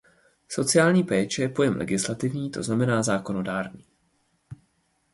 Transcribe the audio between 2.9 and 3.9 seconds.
zákonodárný.